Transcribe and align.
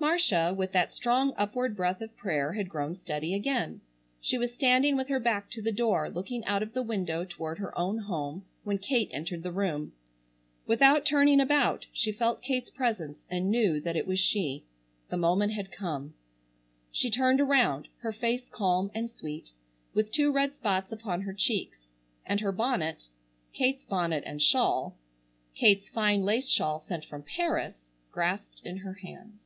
Marcia, 0.00 0.54
with 0.56 0.70
that 0.72 0.92
strong 0.92 1.34
upward 1.36 1.76
breath 1.76 2.00
of 2.00 2.16
prayer 2.16 2.52
had 2.52 2.68
grown 2.68 2.94
steady 2.94 3.34
again. 3.34 3.80
She 4.20 4.38
was 4.38 4.54
standing 4.54 4.96
with 4.96 5.08
her 5.08 5.18
back 5.20 5.50
to 5.50 5.60
the 5.60 5.72
door 5.72 6.08
looking 6.08 6.44
out 6.44 6.62
of 6.62 6.72
the 6.72 6.82
window 6.84 7.24
toward 7.24 7.58
her 7.58 7.76
own 7.78 7.98
home 7.98 8.44
when 8.62 8.78
Kate 8.78 9.10
entered 9.12 9.42
the 9.42 9.50
room. 9.52 9.92
Without 10.66 11.04
turning 11.04 11.40
about 11.40 11.86
she 11.92 12.10
felt 12.12 12.42
Kate's 12.42 12.70
presence 12.70 13.24
and 13.28 13.50
knew 13.50 13.80
that 13.80 13.96
it 13.96 14.06
was 14.06 14.18
she. 14.20 14.64
The 15.08 15.16
moment 15.16 15.52
had 15.54 15.70
come. 15.72 16.14
She 16.92 17.10
turned 17.10 17.40
around, 17.40 17.88
her 17.98 18.12
face 18.12 18.48
calm 18.50 18.90
and 18.94 19.10
sweet, 19.10 19.50
with 19.94 20.10
two 20.12 20.30
red 20.32 20.54
spots 20.54 20.90
upon 20.92 21.22
her 21.22 21.34
cheeks, 21.34 21.86
and 22.24 22.40
her 22.40 22.52
bonnet,—Kate's 22.52 23.84
bonnet 23.84 24.22
and 24.26 24.40
shawl, 24.40 24.96
Kate's 25.56 25.88
fine 25.88 26.22
lace 26.22 26.48
shawl 26.48 26.78
sent 26.80 27.04
from 27.04 27.22
Paris—grasped 27.24 28.62
in 28.64 28.78
her 28.78 28.94
hands. 28.94 29.44